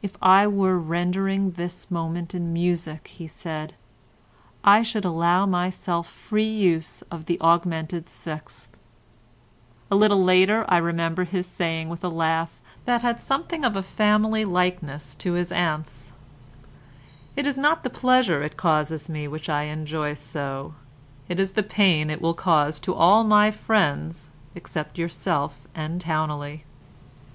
[0.00, 3.74] "If I were rendering this moment in music," he said,
[4.64, 8.68] "I should allow myself free use of the augmented sixth."
[9.90, 13.82] A little later I remember his saying with a laugh that had something of a
[13.82, 16.14] family likeness to his aunt's:
[17.36, 20.72] "It is not the pleasure it causes me which I enjoy so,
[21.28, 26.64] it is the pain it will cause to all my friends except yourself and Towneley."